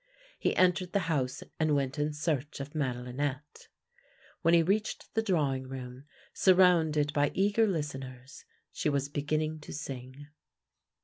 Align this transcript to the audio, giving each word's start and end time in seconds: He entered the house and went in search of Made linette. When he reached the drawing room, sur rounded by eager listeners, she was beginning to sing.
He 0.39 0.55
entered 0.55 0.93
the 0.93 1.01
house 1.13 1.43
and 1.59 1.75
went 1.75 1.99
in 1.99 2.11
search 2.11 2.59
of 2.59 2.73
Made 2.73 2.95
linette. 2.95 3.67
When 4.41 4.55
he 4.55 4.63
reached 4.63 5.13
the 5.13 5.21
drawing 5.21 5.67
room, 5.67 6.05
sur 6.33 6.55
rounded 6.55 7.13
by 7.13 7.29
eager 7.35 7.67
listeners, 7.67 8.43
she 8.71 8.89
was 8.89 9.09
beginning 9.09 9.59
to 9.59 9.71
sing. 9.71 10.25